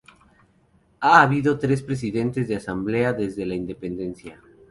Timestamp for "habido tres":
1.21-1.83